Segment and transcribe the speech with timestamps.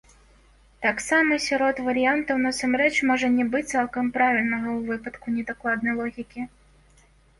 [0.85, 6.41] Таксама сярод варыянтаў насамрэч можа не быць цалкам правільнага ў выпадку недакладнай логікі.